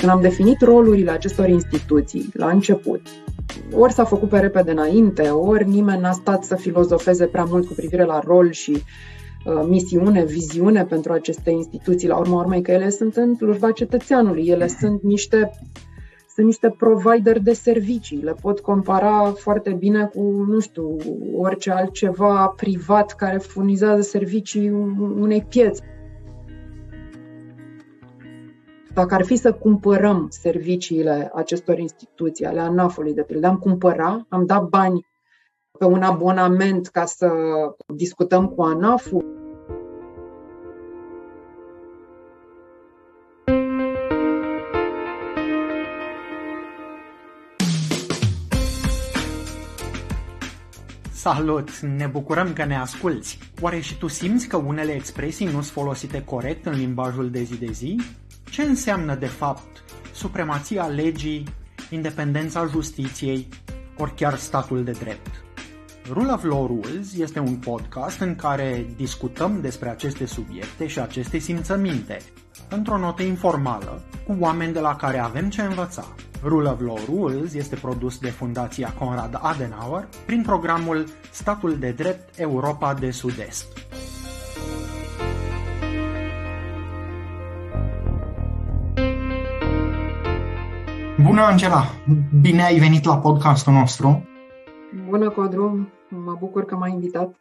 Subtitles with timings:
[0.00, 3.00] Când am definit rolurile acestor instituții la început,
[3.72, 7.72] ori s-a făcut pe repede înainte, ori nimeni n-a stat să filozofeze prea mult cu
[7.72, 12.08] privire la rol și uh, misiune, viziune pentru aceste instituții.
[12.08, 15.50] La urma urmei că ele sunt în slujba cetățeanului, ele sunt niște
[16.34, 18.20] sunt niște provider de servicii.
[18.22, 20.96] Le pot compara foarte bine cu, nu știu,
[21.36, 24.70] orice altceva privat care furnizează servicii
[25.18, 25.99] unei piețe.
[28.94, 34.46] Dacă ar fi să cumpărăm serviciile acestor instituții, ale ANAF-ului, de pildă, am cumpăra, am
[34.46, 35.06] dat bani
[35.78, 37.30] pe un abonament ca să
[37.86, 39.38] discutăm cu ANAF-ul,
[51.12, 51.78] Salut!
[51.80, 53.38] Ne bucurăm că ne asculți!
[53.60, 57.58] Oare și tu simți că unele expresii nu sunt folosite corect în limbajul de zi
[57.58, 58.00] de zi?
[58.50, 61.44] Ce înseamnă de fapt supremația legii,
[61.90, 63.48] independența justiției,
[63.98, 65.44] ori chiar statul de drept?
[66.08, 71.38] Rule of Law Rules este un podcast în care discutăm despre aceste subiecte și aceste
[71.38, 72.18] simțăminte,
[72.68, 76.04] într-o notă informală, cu oameni de la care avem ce învăța.
[76.42, 82.38] Rule of Law Rules este produs de Fundația Conrad Adenauer prin programul Statul de Drept
[82.38, 83.66] Europa de Sud-Est.
[91.22, 91.84] Bună, Angela!
[92.40, 94.28] Bine ai venit la podcastul nostru!
[95.08, 95.88] Bună, Codru!
[96.08, 97.34] Mă bucur că m-ai invitat.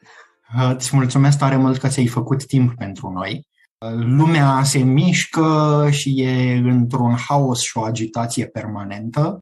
[0.75, 3.47] Îți mulțumesc tare mult că ți-ai făcut timp pentru noi.
[3.95, 9.39] Lumea se mișcă și e într-un haos și o agitație permanentă,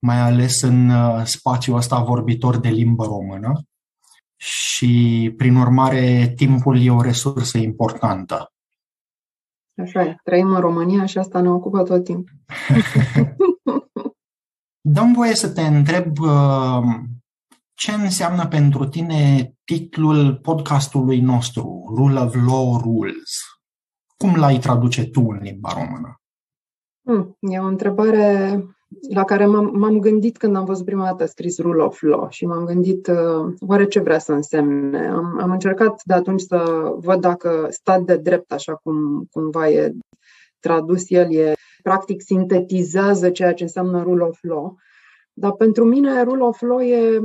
[0.00, 3.52] mai ales în uh, spațiul ăsta vorbitor de limbă română
[4.36, 8.52] și, prin urmare, timpul e o resursă importantă.
[9.82, 12.34] Așa e, trăim în România și asta ne ocupă tot timpul.
[14.94, 16.82] Dăm voie să te întreb uh,
[17.74, 23.40] ce înseamnă pentru tine titlul podcastului nostru, Rule of Law Rules?
[24.16, 26.20] Cum l-ai traduce tu în limba română?
[27.02, 28.62] Hmm, e o întrebare
[29.08, 32.46] la care m-am, m-am gândit când am văzut prima dată scris Rule of Law și
[32.46, 35.08] m-am gândit uh, oare ce vrea să însemne.
[35.08, 39.92] Am, am încercat de atunci să văd dacă stat de drept, așa cum cumva e
[40.60, 44.76] tradus el, e practic sintetizează ceea ce înseamnă Rule of Law.
[45.32, 47.20] Dar pentru mine Rule of Law e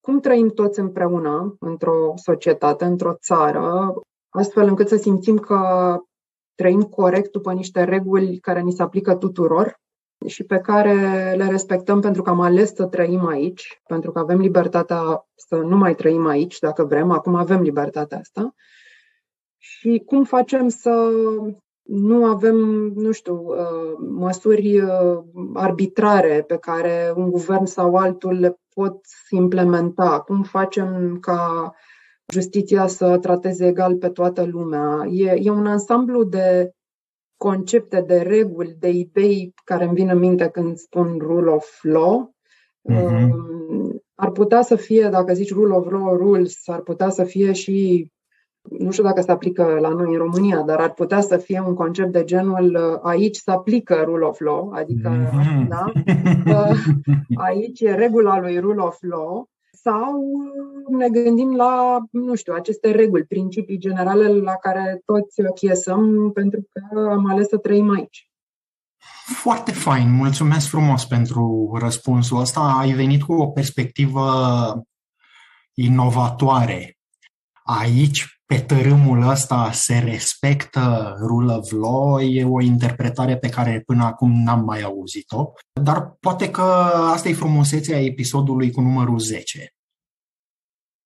[0.00, 3.94] cum trăim toți împreună într-o societate, într-o țară,
[4.28, 5.96] astfel încât să simțim că
[6.54, 9.80] trăim corect după niște reguli care ni se aplică tuturor
[10.26, 10.94] și pe care
[11.36, 15.76] le respectăm pentru că am ales să trăim aici, pentru că avem libertatea să nu
[15.76, 18.54] mai trăim aici, dacă vrem, acum avem libertatea asta.
[19.58, 21.10] Și cum facem să
[21.82, 22.56] nu avem,
[22.94, 25.18] nu știu, uh, măsuri uh,
[25.54, 29.00] arbitrare pe care un guvern sau altul le pot
[29.30, 30.20] implementa?
[30.20, 31.72] Cum facem ca
[32.32, 35.06] justiția să trateze egal pe toată lumea?
[35.10, 36.72] E, e un ansamblu de
[37.42, 42.34] concepte, de reguli, de idei care îmi vin în minte când spun rule of law.
[42.92, 43.28] Uh-huh.
[44.14, 48.10] Ar putea să fie, dacă zici rule of law rules, ar putea să fie și
[48.78, 51.74] nu știu dacă se aplică la noi în România, dar ar putea să fie un
[51.74, 55.68] concept de genul uh, aici se aplică rule of law, adică mm-hmm.
[55.68, 55.84] da?
[56.46, 56.76] Uh,
[57.34, 60.22] aici e regula lui rule of law, sau
[60.88, 66.98] ne gândim la, nu știu, aceste reguli, principii generale la care toți chiesăm pentru că
[67.10, 68.30] am ales să trăim aici.
[69.24, 72.60] Foarte fain, mulțumesc frumos pentru răspunsul ăsta.
[72.60, 74.24] Ai venit cu o perspectivă
[75.74, 76.98] inovatoare.
[77.62, 84.04] Aici pe tărâmul ăsta se respectă rule of law, e o interpretare pe care până
[84.04, 85.52] acum n-am mai auzit-o,
[85.82, 86.62] dar poate că
[87.12, 89.74] asta e frumusețea episodului cu numărul 10.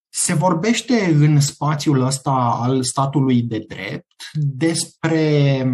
[0.09, 5.65] Se vorbește în spațiul ăsta al statului de drept despre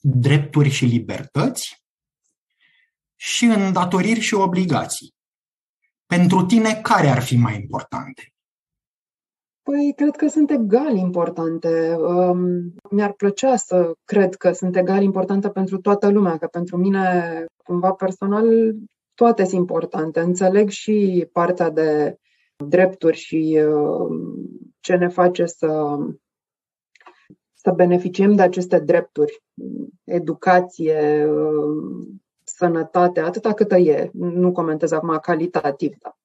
[0.00, 1.82] drepturi și libertăți
[3.16, 5.14] și îndatoriri și obligații.
[6.06, 8.33] Pentru tine, care ar fi mai importante?
[9.64, 11.96] Păi, cred că sunt egal importante.
[11.98, 17.44] Um, mi-ar plăcea să cred că sunt egal importante pentru toată lumea, că pentru mine,
[17.62, 18.74] cumva personal,
[19.14, 20.20] toate sunt importante.
[20.20, 22.18] Înțeleg și partea de
[22.66, 24.34] drepturi și um,
[24.80, 25.98] ce ne face să,
[27.54, 29.42] să beneficiem de aceste drepturi.
[30.04, 34.10] Educație, um, sănătate, atâta câtă e.
[34.12, 36.16] Nu comentez acum calitativ, dar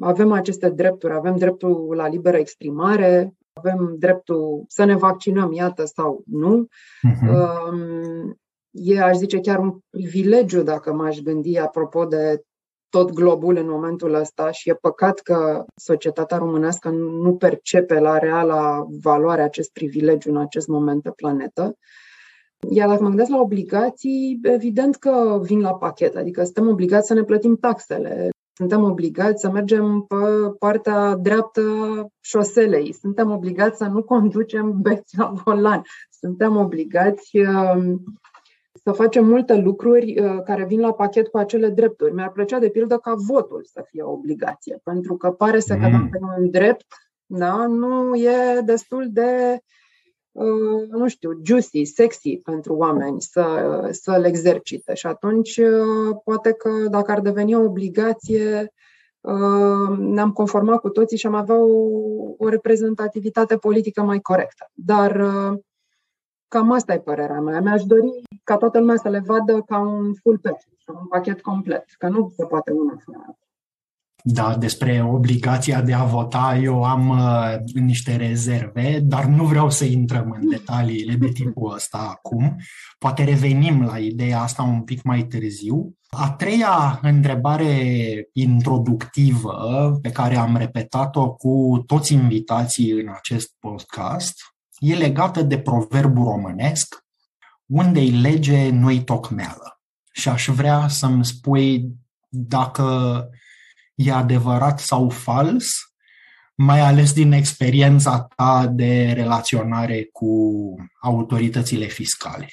[0.00, 6.22] avem aceste drepturi, avem dreptul la liberă exprimare, avem dreptul să ne vaccinăm, iată, sau
[6.26, 6.66] nu.
[7.08, 8.36] Uh-huh.
[8.70, 12.42] e, aș zice, chiar un privilegiu dacă m-aș gândi apropo de
[12.88, 18.86] tot globul în momentul ăsta și e păcat că societatea românească nu percepe la reala
[19.02, 21.76] valoare acest privilegiu în acest moment pe planetă.
[22.70, 27.14] Iar dacă mă gândesc la obligații, evident că vin la pachet, adică suntem obligați să
[27.14, 28.28] ne plătim taxele,
[28.58, 30.16] suntem obligați să mergem pe
[30.58, 31.62] partea dreaptă
[32.20, 38.02] șoselei, suntem obligați să nu conducem beți la volan, suntem obligați um,
[38.84, 42.14] să facem multe lucruri uh, care vin la pachet cu acele drepturi.
[42.14, 45.80] Mi-ar plăcea, de pildă, ca votul să fie o obligație, pentru că pare să mm.
[45.80, 46.86] că dacă un drept,
[47.26, 49.58] da, nu e destul de, uh,
[50.90, 54.94] nu știu, juicy, sexy pentru oameni să, să-l exercite.
[54.94, 58.72] Și atunci, uh, poate că dacă ar deveni o obligație,
[59.98, 61.68] ne-am conformat cu toții și am avea o,
[62.38, 64.70] o reprezentativitate politică mai corectă.
[64.74, 65.30] Dar
[66.48, 67.60] Cam asta e părerea mea.
[67.60, 71.84] Mi-aș dori ca toată lumea să le vadă ca un full package, un pachet complet,
[71.98, 73.36] că nu se poate una fără
[74.30, 79.84] da, despre obligația de a vota eu am uh, niște rezerve, dar nu vreau să
[79.84, 82.56] intrăm în detaliile de tipul ăsta acum.
[82.98, 85.94] Poate revenim la ideea asta un pic mai târziu.
[86.08, 94.34] A treia întrebare introductivă pe care am repetat-o cu toți invitații în acest podcast
[94.78, 97.04] e legată de proverbul românesc,
[97.66, 99.80] unde-i lege, nu-i tocmeală.
[100.12, 101.88] Și aș vrea să-mi spui
[102.28, 103.28] dacă
[103.98, 105.66] e adevărat sau fals,
[106.54, 110.32] mai ales din experiența ta de relaționare cu
[111.00, 112.46] autoritățile fiscale.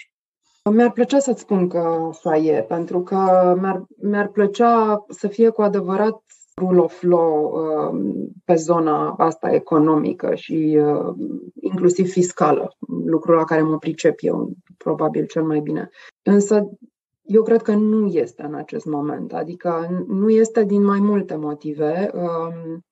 [0.71, 3.15] Mi-ar plăcea să-ți spun că așa e, pentru că
[3.62, 6.21] mi-ar, mi-ar plăcea să fie cu adevărat
[6.62, 11.13] rule of law um, pe zona asta economică și uh,
[11.62, 12.75] inclusiv fiscală,
[13.06, 15.89] lucrul la care mă pricep eu probabil cel mai bine.
[16.24, 16.69] Însă
[17.25, 22.12] eu cred că nu este în acest moment, adică nu este din mai multe motive.
[22.13, 22.86] Um,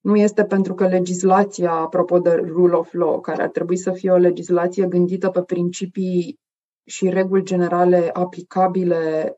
[0.00, 4.10] nu este pentru că legislația, apropo de rule of law, care ar trebui să fie
[4.10, 6.38] o legislație gândită pe principii
[6.84, 9.36] și reguli generale aplicabile,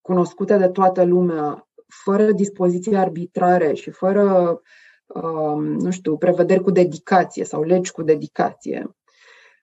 [0.00, 1.68] cunoscute de toată lumea,
[2.04, 4.60] fără dispoziții arbitrare și fără,
[5.06, 8.96] um, nu știu, prevederi cu dedicație sau legi cu dedicație.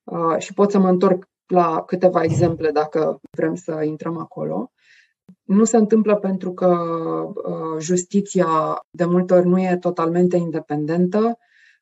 [0.04, 4.72] Uh, și pot să mă întorc la câteva exemple dacă vrem să intrăm acolo.
[5.44, 6.68] Nu se întâmplă pentru că
[7.34, 8.48] uh, justiția
[8.90, 11.38] de multe ori nu e totalmente independentă,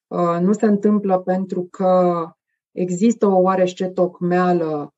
[0.07, 2.23] uh, nu se întâmplă pentru că
[2.71, 4.95] există o oarește tocmeală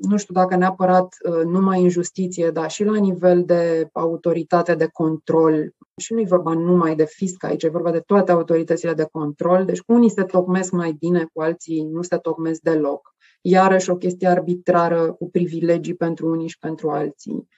[0.00, 4.88] nu știu dacă neapărat uh, numai în justiție, dar și la nivel de autoritate de
[4.92, 5.74] control.
[5.96, 9.64] Și nu e vorba numai de fisc aici, e vorba de toate autoritățile de control.
[9.64, 13.14] Deci cu unii se tocmesc mai bine, cu alții nu se tocmesc deloc.
[13.40, 17.48] Iarăși o chestie arbitrară cu privilegii pentru unii și pentru alții.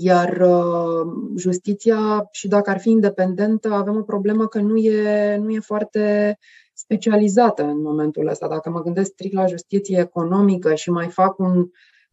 [0.00, 5.50] Iar uh, justiția, și dacă ar fi independentă, avem o problemă că nu e, nu
[5.50, 6.38] e foarte
[6.72, 8.48] specializată în momentul ăsta.
[8.48, 11.70] Dacă mă gândesc strict la justiție economică și mai fac un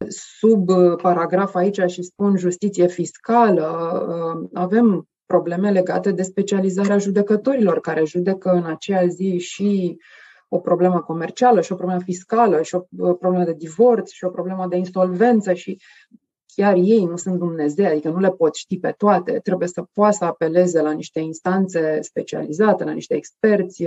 [0.08, 3.66] sub-paragraf aici și spun justiție fiscală,
[4.08, 9.96] uh, avem probleme legate de specializarea judecătorilor care judecă în aceea zi și
[10.48, 14.30] o problemă comercială și o problemă fiscală și o uh, problemă de divorț și o
[14.30, 15.80] problemă de insolvență și
[16.54, 20.16] chiar ei nu sunt Dumnezeu, adică nu le pot ști pe toate, trebuie să poată
[20.16, 23.84] să apeleze la niște instanțe specializate, la niște experți,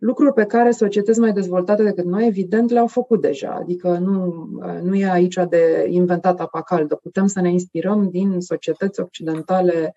[0.00, 3.50] lucruri pe care societăți mai dezvoltate decât noi, evident, le-au făcut deja.
[3.50, 4.48] Adică nu,
[4.82, 6.94] nu e aici de inventat apa caldă.
[6.94, 9.94] Putem să ne inspirăm din societăți occidentale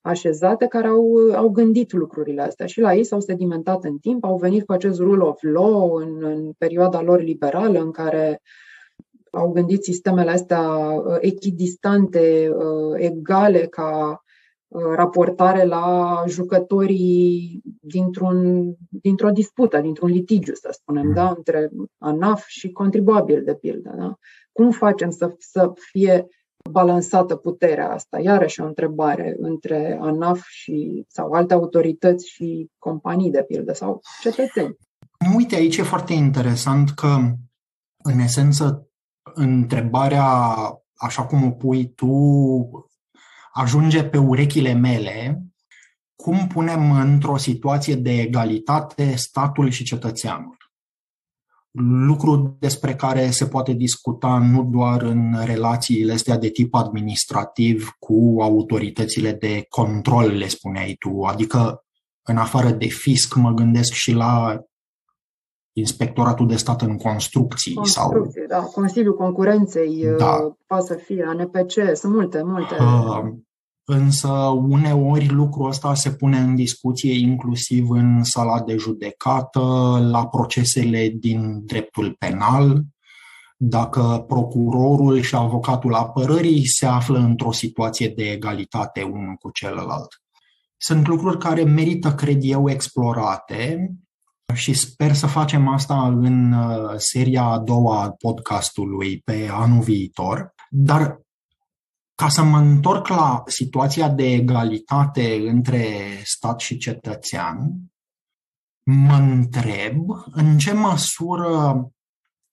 [0.00, 4.36] așezate care au, au gândit lucrurile astea și la ei s-au sedimentat în timp, au
[4.36, 8.40] venit cu acest rule of law în, în perioada lor liberală în care
[9.30, 14.22] au gândit sistemele astea uh, echidistante, uh, egale ca
[14.68, 21.14] uh, raportare la jucătorii dintr-un, dintr-o dispută, dintr-un litigiu, să spunem, mm.
[21.14, 21.32] da?
[21.36, 23.94] între ANAF și contribuabil, de pildă.
[23.96, 24.18] Da?
[24.52, 26.26] Cum facem să, să fie
[26.70, 28.20] balansată puterea asta?
[28.20, 34.76] Iarăși o întrebare între ANAF și, sau alte autorități și companii, de pildă, sau cetățeni.
[35.36, 37.16] Uite, aici e foarte interesant că,
[38.02, 38.88] în esență,
[39.34, 40.26] întrebarea,
[40.94, 42.08] așa cum o pui tu,
[43.52, 45.44] ajunge pe urechile mele,
[46.16, 50.56] cum punem într-o situație de egalitate statul și cetățeanul.
[52.06, 58.36] Lucru despre care se poate discuta nu doar în relațiile astea de tip administrativ cu
[58.40, 61.84] autoritățile de control, le spuneai tu, adică
[62.22, 64.60] în afară de fisc mă gândesc și la
[65.72, 67.74] Inspectoratul de Stat în Construcții.
[67.74, 68.60] Construcții, sau...
[68.60, 68.66] da.
[68.66, 70.56] Consiliul Concurenței da.
[70.66, 72.74] poate să fie, ANPC, sunt multe, multe.
[72.74, 73.32] Uh,
[73.84, 74.28] însă
[74.68, 79.60] uneori lucrul ăsta se pune în discuție inclusiv în sala de judecată,
[80.10, 82.82] la procesele din dreptul penal,
[83.56, 90.22] dacă procurorul și avocatul apărării se află într-o situație de egalitate unul cu celălalt.
[90.76, 93.90] Sunt lucruri care merită, cred eu, explorate
[94.54, 100.54] și sper să facem asta în uh, seria a doua a podcastului pe anul viitor.
[100.70, 101.20] Dar
[102.20, 105.84] ca să mă întorc la situația de egalitate între
[106.24, 107.58] stat și cetățean,
[108.90, 109.96] mă întreb
[110.32, 111.84] în ce măsură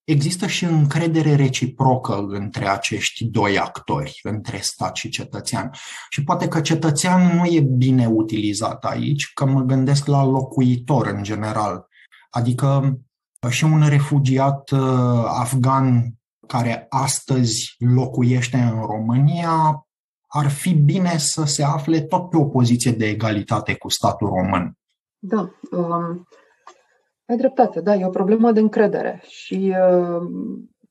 [0.04, 5.72] există și încredere reciprocă între acești doi actori, între stat și cetățean.
[6.10, 11.24] Și poate că cetățean nu e bine utilizat aici, că mă gândesc la locuitor în
[11.24, 11.88] general.
[12.30, 13.00] Adică
[13.50, 16.17] și un refugiat uh, afgan
[16.48, 19.88] care astăzi locuiește în România
[20.28, 24.78] ar fi bine să se afle tot pe o poziție de egalitate cu statul român.
[25.20, 26.28] Da, um,
[27.26, 30.28] ai dreptate, da, e o problemă de încredere și uh,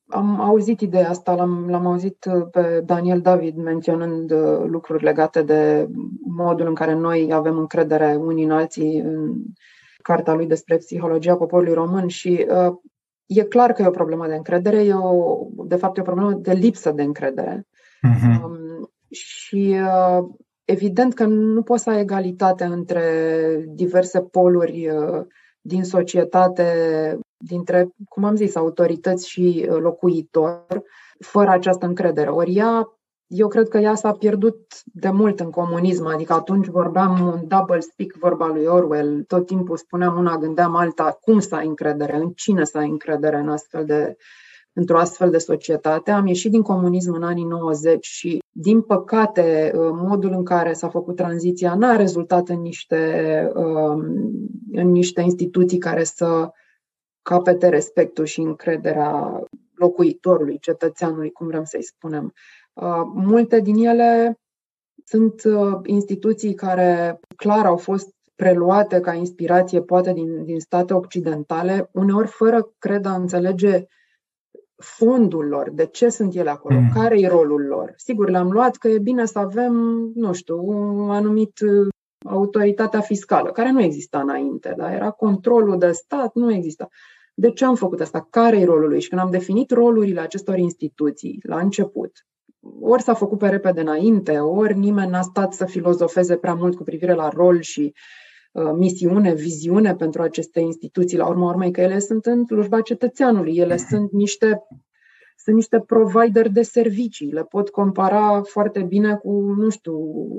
[0.07, 5.41] am auzit ideea asta, l-am, l-am auzit uh, pe Daniel David menționând uh, lucruri legate
[5.41, 5.87] de
[6.27, 9.33] modul în care noi avem încredere unii în alții în
[10.01, 12.75] cartea lui despre psihologia poporului român și uh,
[13.27, 16.33] e clar că e o problemă de încredere, e o, de fapt e o problemă
[16.33, 17.67] de lipsă de încredere.
[18.07, 18.43] Uh-huh.
[18.43, 20.25] Um, și uh,
[20.65, 23.03] evident că nu poți să ai egalitate între
[23.67, 25.25] diverse poluri uh,
[25.61, 26.65] din societate,
[27.37, 30.81] dintre, cum am zis, autorități și uh, locuitori,
[31.19, 32.29] fără această încredere.
[32.29, 32.96] Ori ea,
[33.27, 37.79] eu cred că ea s-a pierdut de mult în comunism, adică atunci vorbeam un double
[37.79, 42.29] speak, vorba lui Orwell, tot timpul spuneam una, gândeam alta, cum să ai încredere, în
[42.29, 44.15] cine să ai încredere în astfel de,
[44.73, 46.11] într-o astfel de societate.
[46.11, 50.89] Am ieșit din comunism în anii 90 și, din păcate, uh, modul în care s-a
[50.89, 54.01] făcut tranziția n-a rezultat în niște, um,
[54.71, 56.49] în niște instituții care să
[57.21, 59.43] capete respectul și încrederea
[59.73, 62.33] locuitorului, cetățeanului, cum vrem să-i spunem.
[62.81, 64.39] Uh, multe din ele
[65.05, 71.89] sunt uh, instituții care clar au fost preluate ca inspirație, poate din, din state occidentale,
[71.93, 73.85] uneori fără, cred, a înțelege
[74.75, 76.89] fondul lor, de ce sunt ele acolo, mm.
[76.93, 77.93] care e rolul lor.
[77.95, 79.73] Sigur, le-am luat că e bine să avem,
[80.15, 81.87] nu știu, un anumit uh,
[82.25, 86.87] autoritatea fiscală, care nu exista înainte, dar era controlul de stat, nu exista.
[87.33, 88.27] De ce am făcut asta?
[88.29, 89.01] Care e rolul lui?
[89.01, 92.11] Și când am definit rolurile acestor instituții la început,
[92.81, 96.83] ori s-a făcut pe repede înainte, ori nimeni n-a stat să filozofeze prea mult cu
[96.83, 97.93] privire la rol și
[98.51, 101.17] uh, misiune, viziune pentru aceste instituții.
[101.17, 104.61] La urma urmei că ele sunt în slujba cetățeanului, ele sunt niște
[105.47, 107.31] sunt niște provider de servicii.
[107.31, 109.93] Le pot compara foarte bine cu, nu știu,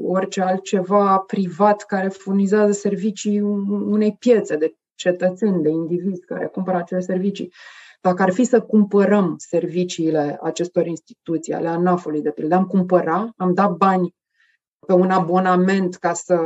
[0.05, 7.01] orice altceva privat care furnizează servicii unei piețe de cetățeni, de indivizi care cumpără acele
[7.01, 7.53] servicii.
[8.01, 13.55] Dacă ar fi să cumpărăm serviciile acestor instituții, ale ANAF-ului, de pildă, am cumpăra, am
[13.55, 14.15] dat bani
[14.87, 16.39] pe un abonament ca să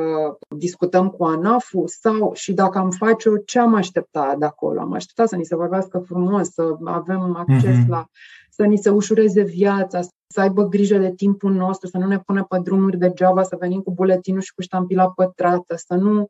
[0.56, 4.80] discutăm cu ANAF-ul sau și dacă am face-o, ce am aștepta de acolo?
[4.80, 7.88] Am aștepta să ni se vorbească frumos, să avem acces mm-hmm.
[7.88, 8.06] la,
[8.50, 12.44] să ni se ușureze viața, să aibă grijă de timpul nostru, să nu ne pună
[12.44, 16.28] pe drumuri degeaba, să venim cu buletinul și cu ștampila pătrată, să nu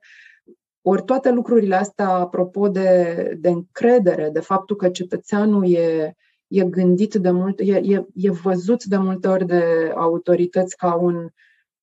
[0.83, 6.15] ori toate lucrurile astea, apropo de, de încredere, de faptul că cetățeanul e,
[6.47, 11.29] e gândit de mult, e, e, e văzut de multe ori de autorități ca un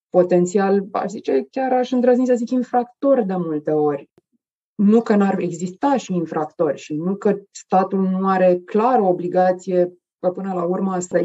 [0.10, 4.10] potențial, aș zice, chiar aș îndrăzni să zic infractor de multe ori.
[4.76, 9.94] Nu că n-ar exista și infractori și nu că statul nu are clar o obligație
[10.34, 11.22] până la urmă să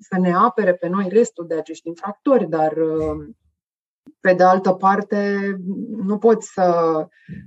[0.00, 2.74] să ne apere pe noi restul de acești infractori, dar
[4.20, 5.36] pe de altă parte,
[6.04, 6.96] nu poți să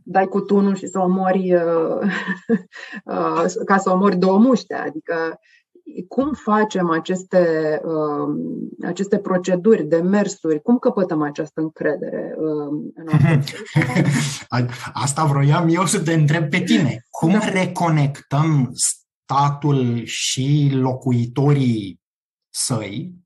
[0.03, 1.99] dai cu tunul și să omori, uh,
[3.05, 4.73] uh, ca să omori două muște.
[4.73, 5.39] Adică,
[6.07, 8.35] cum facem aceste, uh,
[8.87, 12.91] aceste proceduri, demersuri, cum căpătăm această încredere în
[14.93, 17.05] Asta vroiam eu să te întreb pe tine.
[17.09, 17.49] Cum da.
[17.49, 18.71] reconectăm
[19.25, 21.99] statul și locuitorii
[22.49, 23.24] săi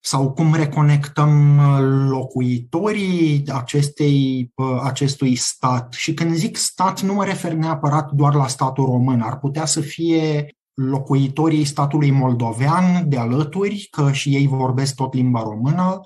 [0.00, 1.78] sau cum reconectăm uh,
[2.10, 5.92] locuitorii acestei, uh, acestui stat.
[5.92, 9.20] Și când zic stat, nu mă refer neapărat doar la statul român.
[9.20, 15.42] Ar putea să fie locuitorii statului moldovean de alături, că și ei vorbesc tot limba
[15.42, 16.00] română,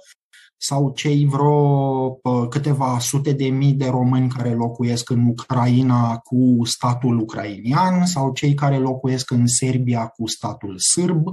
[0.64, 2.10] sau cei vreo
[2.48, 8.54] câteva sute de mii de români care locuiesc în Ucraina cu statul ucrainian sau cei
[8.54, 11.24] care locuiesc în Serbia cu statul sârb.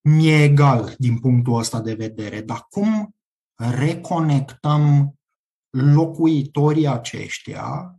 [0.00, 3.14] Mi-e egal din punctul ăsta de vedere, dar cum
[3.54, 5.14] reconectăm
[5.70, 7.94] locuitorii aceștia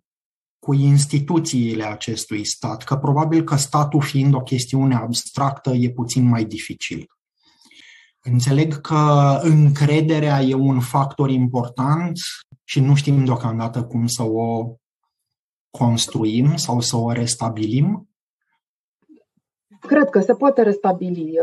[0.65, 6.45] cu instituțiile acestui stat, că probabil că statul fiind o chestiune abstractă e puțin mai
[6.45, 7.05] dificil.
[8.23, 12.17] Înțeleg că încrederea e un factor important
[12.63, 14.75] și nu știm deocamdată cum să o
[15.77, 18.09] construim sau să o restabilim.
[19.87, 21.33] Cred că se poate restabili.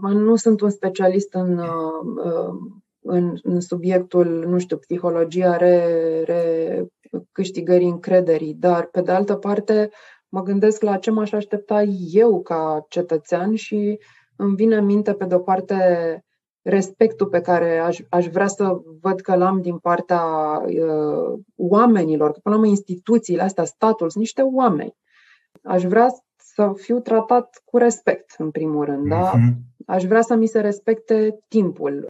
[0.00, 2.54] Uh, nu sunt un specialist în, uh, uh,
[3.00, 5.84] în, în subiectul, nu știu, psihologia re,
[6.24, 6.84] re
[7.32, 9.90] câștigării încrederii, dar pe de altă parte
[10.28, 11.82] mă gândesc la ce m-aș aștepta
[12.12, 13.98] eu ca cetățean și
[14.36, 15.76] îmi vine în minte, pe de-o parte,
[16.62, 20.22] respectul pe care aș, aș vrea să văd că l-am din partea
[20.64, 24.96] uh, oamenilor, că până la urmă instituțiile astea, statul, sunt niște oameni.
[25.62, 26.08] Aș vrea
[26.58, 29.08] să fiu tratat cu respect, în primul rând, uh-huh.
[29.08, 29.32] da?
[29.34, 29.56] Mhm.
[29.86, 32.08] Aș vrea să mi se respecte timpul.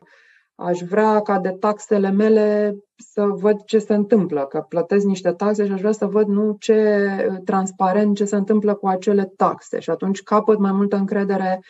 [0.54, 5.66] Aș vrea ca de taxele mele să văd ce se întâmplă, că plătesc niște taxe
[5.66, 7.08] și aș vrea să văd nu ce
[7.44, 11.60] transparent ce se întâmplă cu acele taxe și atunci capăt mai multă încredere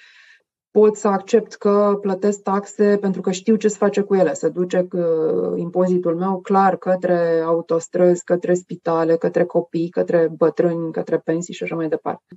[0.70, 4.32] pot să accept că plătesc taxe pentru că știu ce se face cu ele.
[4.32, 11.18] Se duce uh, impozitul meu clar către autostrăzi, către spitale, către copii, către bătrâni, către
[11.18, 12.34] pensii și așa mai departe.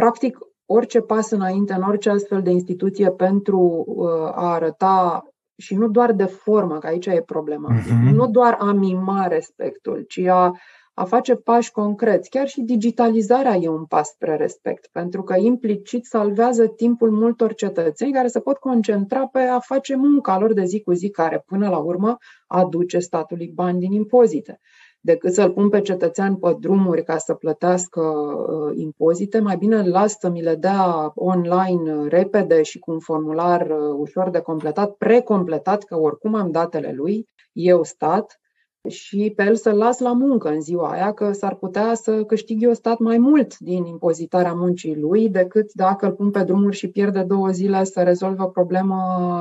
[0.00, 5.88] Practic, orice pas înainte în orice astfel de instituție pentru uh, a arăta și nu
[5.88, 8.12] doar de formă, că aici e problema, uh-huh.
[8.12, 10.52] nu doar a mima respectul, ci a
[10.98, 12.30] a face pași concreți.
[12.30, 18.12] Chiar și digitalizarea e un pas spre respect, pentru că implicit salvează timpul multor cetățeni
[18.12, 21.68] care se pot concentra pe a face munca lor de zi cu zi, care până
[21.68, 24.60] la urmă aduce statului bani din impozite.
[25.06, 30.18] Decât să-l pun pe cetățean pe drumuri ca să plătească uh, impozite, mai bine las
[30.18, 35.82] să mi le dea online repede și cu un formular uh, ușor de completat, precompletat,
[35.82, 38.40] că oricum am datele lui, eu stat,
[38.88, 42.62] și pe el să-l las la muncă în ziua aia, că s-ar putea să câștig
[42.62, 46.88] eu stat mai mult din impozitarea muncii lui decât dacă îl pun pe drumuri și
[46.88, 48.96] pierde două zile să rezolvă o problemă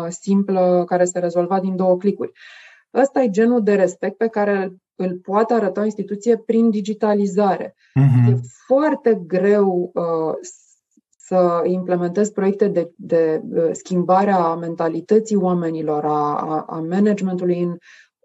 [0.10, 2.32] simplă care se rezolva din două clicuri.
[2.95, 7.75] Ăsta e genul de respect pe care îl poate arăta o instituție prin digitalizare.
[7.75, 8.31] Uh-huh.
[8.31, 10.34] E foarte greu uh,
[11.17, 17.77] să implementezi proiecte de, de uh, schimbare a mentalității oamenilor, a, a, a managementului în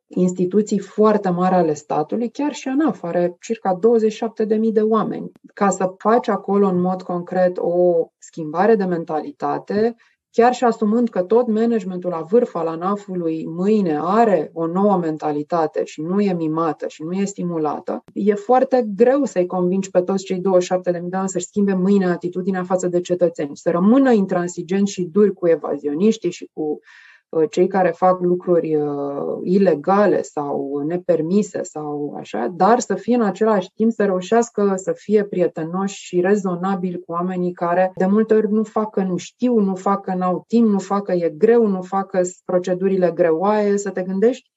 [0.06, 5.30] instituții foarte mari ale statului, chiar și ANAF are circa 27.000 de oameni.
[5.54, 9.94] Ca să faci acolo în mod concret o schimbare de mentalitate,
[10.30, 15.84] chiar și asumând că tot managementul la vârf al ANAF-ului mâine are o nouă mentalitate
[15.84, 20.24] și nu e mimată și nu e stimulată, e foarte greu să-i convingi pe toți
[20.24, 25.02] cei 27.000 de oameni să-și schimbe mâine atitudinea față de cetățeni, să rămână intransigenți și
[25.02, 27.09] duri cu evazioniștii și cu Uh,
[27.50, 33.72] cei care fac lucruri uh, ilegale sau nepermise sau așa, dar să fie în același
[33.74, 38.62] timp să reușească să fie prietenoși și rezonabili cu oamenii care de multe ori nu
[38.62, 41.82] fac că nu știu, nu fac că n-au timp, nu fac că e greu, nu
[41.82, 44.50] fac că procedurile greoaie, să te gândești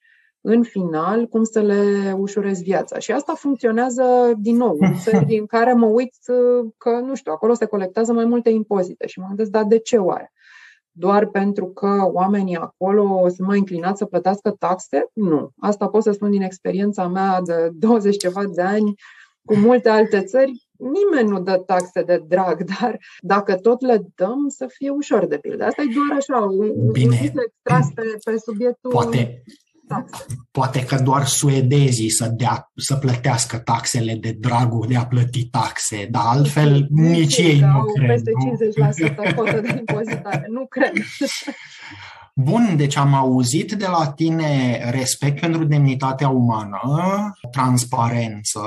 [0.45, 2.99] în final cum să le ușurezi viața.
[2.99, 7.31] Și asta funcționează din nou în țări în care mă uit uh, că, nu știu,
[7.31, 10.33] acolo se colectează mai multe impozite și mă gândesc, dar de ce oare?
[10.95, 15.05] Doar pentru că oamenii acolo sunt mai inclinați să plătească taxe?
[15.13, 15.49] Nu.
[15.59, 18.93] Asta pot să spun din experiența mea de 20 ceva de ani
[19.45, 20.67] cu multe alte țări.
[20.77, 25.37] Nimeni nu dă taxe de drag, dar dacă tot le dăm, să fie ușor de
[25.37, 25.63] pildă.
[25.63, 27.19] Asta e doar așa, un, Bine.
[27.33, 29.43] un extras pe, pe subiectul Poate,
[29.93, 30.25] taxe.
[30.51, 36.07] Poate că doar suedezii să, dea, să plătească taxele de dragul de a plăti taxe,
[36.11, 38.07] dar altfel nici, nici ei nu au cred.
[38.07, 38.31] peste
[39.31, 40.93] 50% cotă de impozitare, nu cred.
[42.35, 46.81] Bun, deci am auzit de la tine respect pentru demnitatea umană,
[47.51, 48.61] transparență,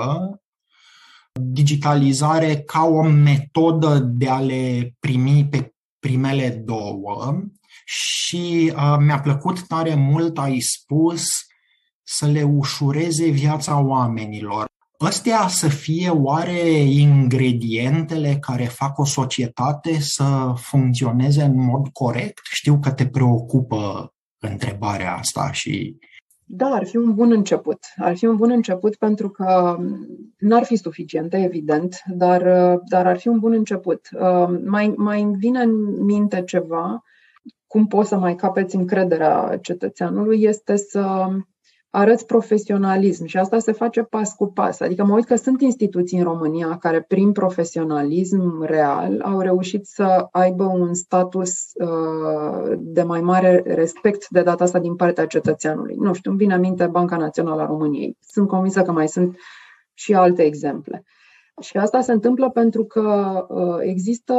[1.41, 7.43] digitalizare ca o metodă de a le primi pe primele două
[7.89, 11.25] și uh, mi-a plăcut tare mult, ai spus,
[12.03, 14.65] să le ușureze viața oamenilor.
[14.99, 22.41] Astea să fie oare ingredientele care fac o societate să funcționeze în mod corect?
[22.53, 25.97] Știu că te preocupă întrebarea asta și
[26.49, 27.79] da, ar fi un bun început.
[27.97, 29.79] Ar fi un bun început pentru că
[30.39, 32.43] n-ar fi suficiente, evident, dar,
[32.89, 34.09] dar ar fi un bun început.
[34.13, 37.03] Uh, mai, mai vine în minte ceva
[37.77, 41.27] cum poți să mai capeți încrederea cetățeanului este să
[41.91, 44.81] arăți profesionalism și asta se face pas cu pas.
[44.81, 50.27] Adică mă uit că sunt instituții în România care prin profesionalism real au reușit să
[50.31, 55.95] aibă un status uh, de mai mare respect de data asta din partea cetățeanului.
[55.99, 58.17] Nu știu, îmi vine aminte Banca Națională a României.
[58.21, 59.37] Sunt convinsă că mai sunt
[59.95, 61.05] și alte exemple.
[61.61, 64.35] Și asta se întâmplă pentru că uh, există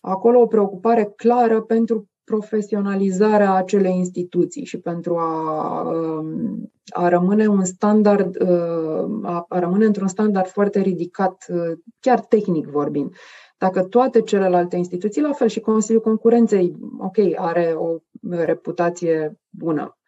[0.00, 7.64] acolo o preocupare clară pentru profesionalizarea acelei instituții și pentru a, um, a rămâne un
[7.64, 13.14] standard, uh, a, a rămâne într-un standard foarte ridicat, uh, chiar tehnic vorbind.
[13.58, 17.96] Dacă toate celelalte instituții, la fel și Consiliul Concurenței, ok, are o
[18.28, 19.98] reputație bună.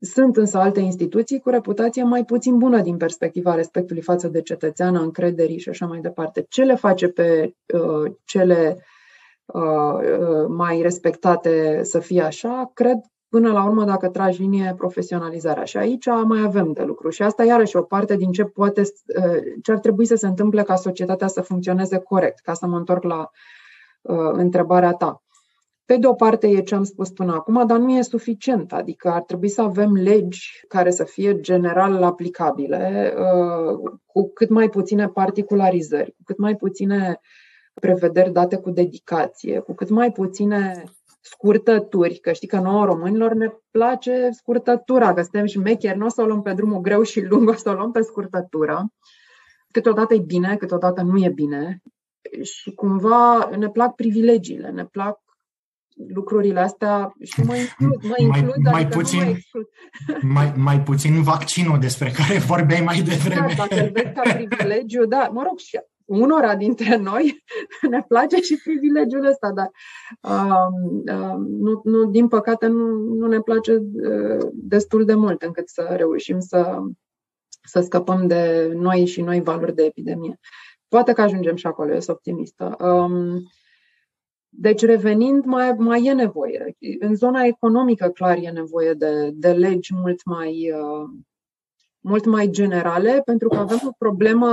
[0.00, 4.96] Sunt însă alte instituții cu reputație mai puțin bună din perspectiva respectului față de cetățean,
[4.96, 6.46] încrederii și așa mai departe.
[6.48, 8.82] Ce le face pe uh, cele uh, Uh, uh,
[10.48, 12.98] mai respectate să fie așa, cred
[13.32, 15.64] până la urmă dacă tragi linie profesionalizarea.
[15.64, 17.08] Și aici mai avem de lucru.
[17.10, 20.62] Și asta iarăși o parte din ce poate, uh, ce ar trebui să se întâmple
[20.62, 23.30] ca societatea să funcționeze corect, ca să mă întorc la
[24.02, 25.22] uh, întrebarea ta.
[25.84, 28.72] Pe de o parte e ce am spus până acum, dar nu e suficient.
[28.72, 34.68] Adică ar trebui să avem legi care să fie general aplicabile, uh, cu cât mai
[34.68, 37.41] puține particularizări, cu cât mai puține uh,
[37.80, 40.84] prevederi date cu dedicație, cu cât mai puține
[41.20, 46.08] scurtături, că știi că nouă românilor ne place scurtătura, că suntem și mecheri, nu o
[46.08, 48.92] să o luăm pe drumul greu și lung, o să o luăm pe scurtătură.
[49.70, 51.82] Câteodată e bine, câteodată nu e bine
[52.42, 55.18] și cumva ne plac privilegiile, ne plac
[56.08, 59.38] lucrurile astea și mă includ, mă includ mai, mai puțin,
[60.04, 63.54] mă mai, mai puțin vaccinul despre care vorbeai mai devreme.
[63.56, 65.80] Da, dacă vezi ca privilegiu, da, mă rog, și
[66.20, 67.44] unora dintre noi
[67.90, 69.70] ne place și privilegiul ăsta, dar
[70.22, 70.66] uh,
[71.14, 75.94] uh, nu, nu, din păcate nu, nu ne place uh, destul de mult încât să
[75.96, 76.78] reușim să,
[77.62, 80.38] să scăpăm de noi și noi valori de epidemie.
[80.88, 82.76] Poate că ajungem și acolo, eu sunt optimistă.
[82.80, 83.42] Um,
[84.54, 86.76] deci, revenind, mai, mai e nevoie.
[86.98, 91.08] În zona economică, clar, e nevoie de, de legi mult mai, uh,
[92.02, 94.46] mult mai generale, pentru că avem o problemă,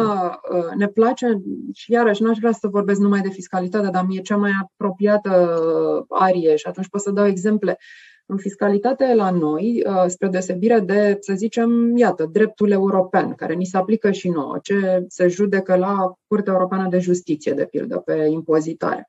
[0.52, 1.42] uh, ne place,
[1.74, 6.56] și iarăși n-aș vrea să vorbesc numai de fiscalitate, dar mie cea mai apropiată arie
[6.56, 7.78] și atunci pot să dau exemple.
[8.26, 13.66] În fiscalitate la noi, uh, spre deosebire de, să zicem, iată, dreptul european, care ni
[13.66, 18.28] se aplică și nouă, ce se judecă la Curtea Europeană de Justiție, de pildă, pe
[18.32, 19.08] impozitare.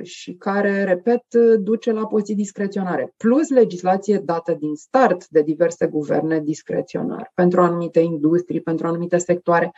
[0.02, 1.24] și care, repet,
[1.58, 3.14] duce la poziții discreționare.
[3.16, 9.72] Plus legislație dată din start de diverse guverne discreționar pentru anumite industrii, pentru anumite sectoare.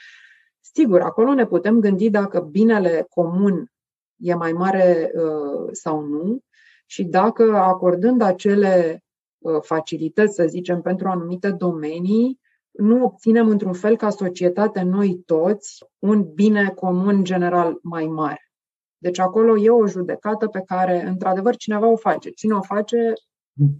[0.61, 3.72] Sigur, acolo ne putem gândi dacă binele comun
[4.16, 5.12] e mai mare
[5.72, 6.38] sau nu
[6.87, 8.96] și dacă acordând acele Uh,
[9.62, 16.32] facilități, să zicem, pentru anumite domenii, nu obținem într-un fel ca societate noi toți un
[16.35, 18.50] bine comun general mai mare.
[18.98, 22.30] Deci acolo e o judecată pe care, într-adevăr, cineva o face.
[22.30, 22.96] Cine o face,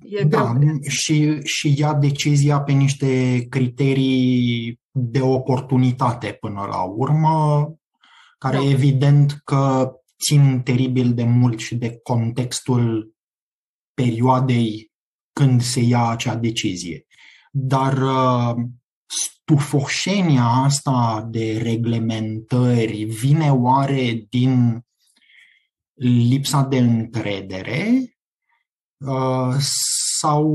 [0.03, 0.81] e da, greu.
[0.81, 7.69] și, și ia decizia pe niște criterii de oportunitate până la urmă,
[8.39, 8.71] care da.
[8.71, 9.93] evident că
[10.25, 13.15] țin teribil de mult și de contextul
[13.95, 14.91] perioadei
[15.41, 17.07] când se ia acea decizie.
[17.51, 17.99] Dar
[19.07, 24.81] stufoșenia asta de reglementări vine oare din
[26.29, 28.17] lipsa de încredere
[30.21, 30.53] sau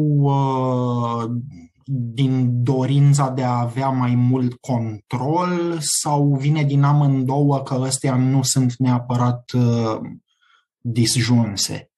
[1.83, 8.43] din dorința de a avea mai mult control sau vine din amândouă că ăstea nu
[8.43, 9.99] sunt neapărat uh,
[10.79, 11.90] disjunse?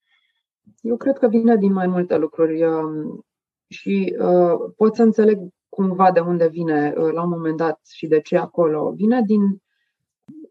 [0.83, 3.25] Eu cred că vine din mai multe lucruri um,
[3.67, 8.07] și uh, pot să înțeleg cumva de unde vine uh, la un moment dat și
[8.07, 8.91] de ce acolo.
[8.91, 9.61] Vine din,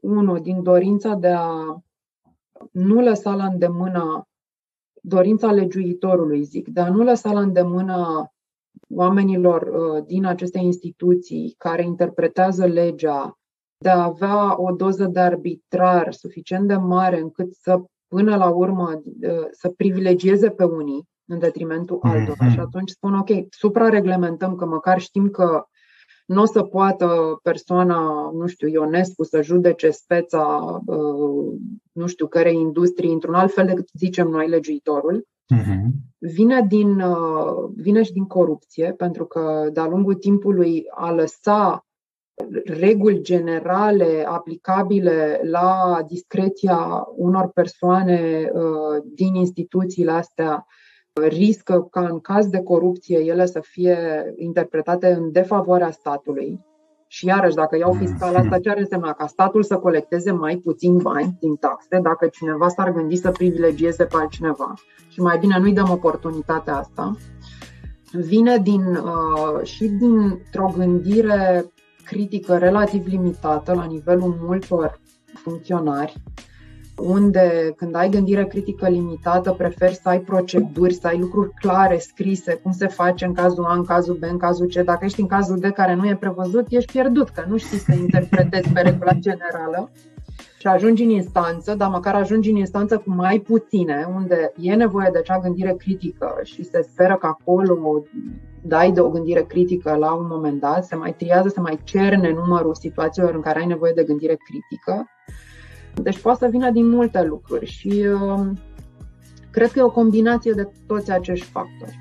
[0.01, 1.77] unul, din dorința de a
[2.71, 4.29] nu lăsa la îndemână
[5.03, 8.27] dorința legiuitorului, zic, de a nu lăsa la îndemână
[8.89, 13.39] oamenilor uh, din aceste instituții care interpretează legea
[13.79, 17.83] de a avea o doză de arbitrar suficient de mare încât să,
[18.15, 22.13] până la urmă, uh, să privilegieze pe unii în detrimentul mhm.
[22.13, 22.47] altora.
[22.47, 22.53] Mm-hmm.
[22.53, 25.65] Și atunci spun, ok, suprareglementăm că măcar știm că
[26.27, 31.59] nu o să poată persoana, nu știu, Ionescu să judece speța, uh,
[31.93, 35.27] nu știu, care industrie într-un alt fel decât zicem noi legiuitorul.
[35.55, 35.83] Uh-huh.
[36.19, 41.87] Vine, din, uh, vine și din corupție, pentru că de-a lungul timpului a lăsa
[42.65, 50.67] reguli generale aplicabile la discreția unor persoane uh, din instituțiile astea
[51.13, 53.97] riscă ca în caz de corupție ele să fie
[54.37, 56.61] interpretate în defavoarea statului.
[57.07, 59.13] Și iarăși, dacă iau fiscal, asta ce ar însemna?
[59.13, 64.05] Ca statul să colecteze mai puțin bani din taxe dacă cineva s-ar gândi să privilegieze
[64.05, 64.75] pe altcineva.
[65.09, 67.17] Și mai bine nu-i dăm oportunitatea asta.
[68.13, 71.73] Vine din, uh, și dintr-o gândire
[72.13, 75.01] critică relativ limitată la nivelul multor
[75.35, 76.23] funcționari
[76.97, 82.55] unde când ai gândire critică limitată, preferi să ai proceduri, să ai lucruri clare, scrise,
[82.55, 84.73] cum se face în cazul A, în cazul B, în cazul C.
[84.73, 87.93] Dacă ești în cazul D care nu e prevăzut, ești pierdut, că nu știi să
[87.95, 89.91] interpretezi pe regula generală
[90.59, 95.09] și ajungi în instanță, dar măcar ajungi în instanță cu mai puține, unde e nevoie
[95.13, 97.79] de acea gândire critică și se speră că acolo
[98.63, 102.33] dai de o gândire critică la un moment dat, se mai triază, se mai cerne
[102.33, 105.07] numărul situațiilor în care ai nevoie de gândire critică
[105.95, 108.47] deci poate să vină din multe lucruri și uh,
[109.51, 112.01] cred că e o combinație de toți acești factori.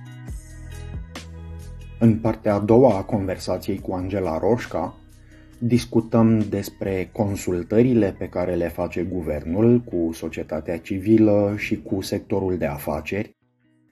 [1.99, 4.95] În partea a doua a conversației cu Angela Roșca,
[5.57, 12.65] discutăm despre consultările pe care le face guvernul cu societatea civilă și cu sectorul de
[12.65, 13.35] afaceri.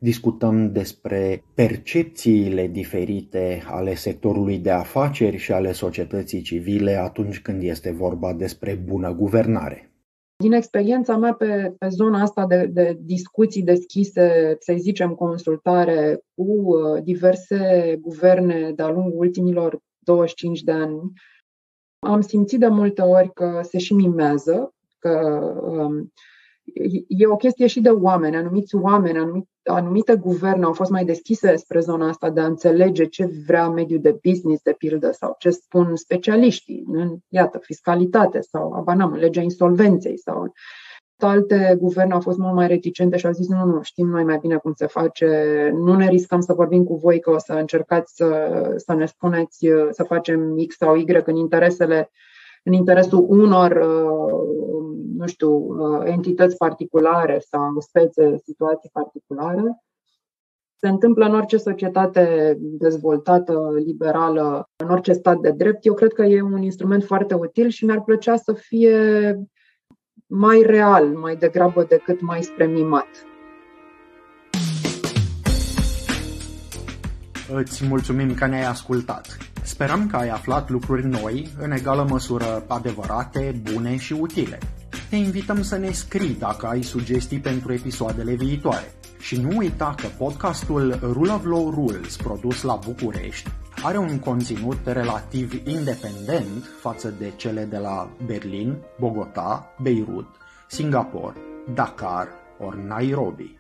[0.02, 7.92] Discutăm despre percepțiile diferite ale sectorului de afaceri și ale societății civile atunci când este
[7.92, 9.94] vorba despre bună guvernare.
[10.44, 16.44] Din experiența mea pe, pe zona asta de, de discuții deschise, să zicem consultare cu
[16.44, 21.14] uh, diverse guverne de-a lungul ultimilor 25 de ani,
[22.00, 26.12] am simțit de multe ori că se și mimează, că um,
[27.08, 31.56] e o chestie și de oameni, anumiți oameni, anumit, anumite guverne au fost mai deschise
[31.56, 35.50] spre zona asta de a înțelege ce vrea mediul de business, de pildă, sau ce
[35.50, 40.54] spun specialiștii, în, iată, fiscalitate sau, abanam, în legea insolvenței sau
[41.18, 44.38] alte guverne au fost mult mai reticente și au zis nu, nu, știm noi mai
[44.42, 45.28] bine cum se face,
[45.74, 49.68] nu ne riscăm să vorbim cu voi că o să încercați să, să ne spuneți
[49.90, 52.10] să facem X sau Y în interesele
[52.64, 54.69] în interesul unor, uh,
[55.20, 59.84] nu știu, uh, entități particulare sau spețe, situații particulare.
[60.76, 65.86] Se întâmplă în orice societate dezvoltată, liberală, în orice stat de drept.
[65.86, 68.98] Eu cred că e un instrument foarte util și mi-ar plăcea să fie
[70.26, 73.08] mai real, mai degrabă decât mai spre mimat.
[77.54, 79.38] Îți mulțumim că ne-ai ascultat.
[79.64, 84.60] Sperăm că ai aflat lucruri noi, în egală măsură adevărate, bune și utile.
[85.10, 88.94] Te invităm să ne scrii dacă ai sugestii pentru episoadele viitoare.
[89.20, 93.50] Și nu uita că podcastul Rule of Law Rules, produs la București,
[93.84, 100.28] are un conținut relativ independent față de cele de la Berlin, Bogota, Beirut,
[100.68, 101.36] Singapore,
[101.74, 102.28] Dakar
[102.60, 103.58] ori Nairobi.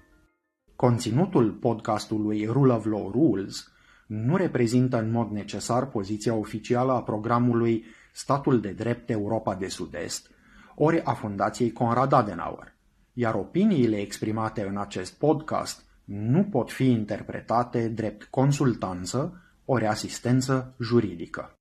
[0.76, 3.72] Conținutul podcastului Rule of Law Rules
[4.08, 10.30] nu reprezintă în mod necesar poziția oficială a programului Statul de Drept Europa de Sud-Est,
[10.82, 12.76] ori a Fundației Conrad Adenauer,
[13.14, 21.59] iar opiniile exprimate în acest podcast nu pot fi interpretate drept consultanță ori asistență juridică.